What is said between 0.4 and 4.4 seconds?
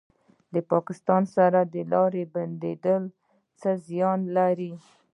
د پاکستان سره د لارې بندیدل څه زیان